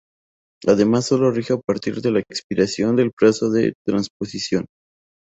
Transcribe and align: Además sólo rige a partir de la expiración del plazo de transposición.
Además 0.65 1.05
sólo 1.05 1.29
rige 1.29 1.53
a 1.53 1.59
partir 1.59 2.01
de 2.01 2.09
la 2.09 2.21
expiración 2.21 2.95
del 2.95 3.11
plazo 3.11 3.51
de 3.51 3.75
transposición. 3.85 4.65